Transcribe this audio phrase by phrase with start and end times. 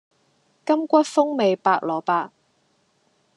[0.03, 0.07] 柑橘風
[1.35, 2.31] 味白蘿蔔